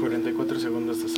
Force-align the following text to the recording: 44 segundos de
44 0.00 0.58
segundos 0.58 1.02
de 1.02 1.08